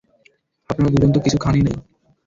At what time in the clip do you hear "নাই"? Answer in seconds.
1.67-1.77